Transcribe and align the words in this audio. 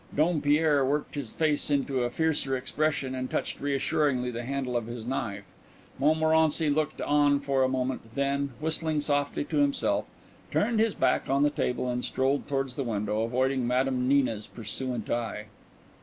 Dompierre 0.15 0.83
worked 0.83 1.13
his 1.13 1.31
face 1.31 1.69
into 1.69 2.01
a 2.01 2.09
fiercer 2.09 2.57
expression 2.57 3.13
and 3.13 3.29
touched 3.29 3.61
reassuringly 3.61 4.31
the 4.31 4.41
handle 4.41 4.75
of 4.75 4.87
his 4.87 5.05
knife. 5.05 5.43
Montmorency 5.99 6.71
looked 6.71 6.99
on 7.03 7.39
for 7.39 7.61
a 7.61 7.67
moment, 7.69 8.15
then, 8.15 8.53
whistling 8.59 8.99
softly 9.01 9.43
to 9.43 9.57
himself, 9.57 10.05
turned 10.49 10.79
his 10.79 10.95
back 10.95 11.29
on 11.29 11.43
the 11.43 11.51
table 11.51 11.87
and 11.87 12.03
strolled 12.03 12.47
towards 12.47 12.73
the 12.77 12.83
window, 12.83 13.21
avoiding 13.21 13.67
Madame 13.67 14.07
Nina's 14.07 14.47
pursuant 14.47 15.07
eye. 15.11 15.45